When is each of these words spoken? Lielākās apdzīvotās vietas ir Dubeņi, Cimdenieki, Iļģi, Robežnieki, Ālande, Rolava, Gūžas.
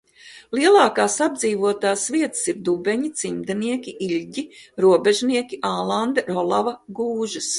Lielākās 0.59 1.17
apdzīvotās 1.25 2.05
vietas 2.15 2.41
ir 2.53 2.57
Dubeņi, 2.69 3.11
Cimdenieki, 3.21 3.93
Iļģi, 4.07 4.45
Robežnieki, 4.87 5.61
Ālande, 5.75 6.27
Rolava, 6.33 6.75
Gūžas. 7.03 7.49